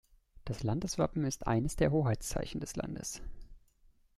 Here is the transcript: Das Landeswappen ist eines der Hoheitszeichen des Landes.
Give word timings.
Das 0.45 0.63
Landeswappen 0.63 1.23
ist 1.25 1.45
eines 1.45 1.75
der 1.75 1.91
Hoheitszeichen 1.91 2.59
des 2.59 2.75
Landes. 2.75 3.21